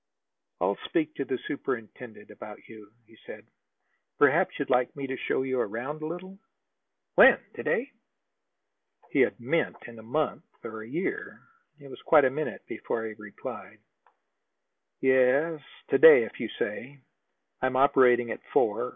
"I'll 0.59 0.77
speak 0.85 1.13
to 1.15 1.25
the 1.25 1.37
superintendent 1.47 2.29
about 2.31 2.67
you," 2.67 2.91
he 3.05 3.15
said. 3.27 3.45
"Perhaps 4.17 4.57
you'd 4.57 4.71
like 4.71 4.95
me 4.95 5.05
to 5.05 5.15
show 5.15 5.43
you 5.43 5.59
around 5.61 6.01
a 6.01 6.07
little." 6.07 6.39
"When? 7.13 7.37
To 7.53 7.61
day?" 7.61 7.91
He 9.11 9.19
had 9.19 9.39
meant 9.39 9.75
in 9.85 9.99
a 9.99 10.01
month, 10.01 10.45
or 10.65 10.81
a 10.81 10.87
year. 10.89 11.41
It 11.79 11.91
was 11.91 12.01
quite 12.01 12.25
a 12.25 12.31
minute 12.31 12.65
before 12.65 13.05
he 13.05 13.13
replied: 13.13 13.77
"Yes, 15.01 15.61
to 15.89 15.99
day, 15.99 16.23
if 16.23 16.39
you 16.39 16.49
say. 16.49 17.01
I'm 17.61 17.75
operating 17.75 18.31
at 18.31 18.41
four. 18.51 18.89